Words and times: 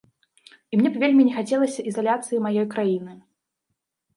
І 0.71 0.79
мне 0.81 0.89
б 0.95 1.01
вельмі 1.03 1.25
не 1.27 1.33
хацелася 1.35 1.85
ізаляцыі 1.91 2.41
маёй 2.47 2.67
краіны. 2.73 3.13